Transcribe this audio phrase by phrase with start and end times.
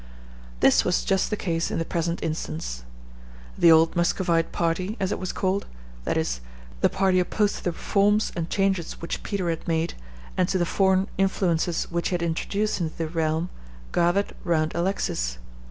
[0.61, 2.83] This was just the case in the present instance.
[3.55, 5.67] The old Muscovite party, as it was called,
[6.05, 6.41] that is,
[6.79, 9.93] the party opposed to the reforms and changes which Peter had made,
[10.35, 13.51] and to the foreign influences which he had introduced into the realm,
[13.91, 15.37] gathered around Alexis.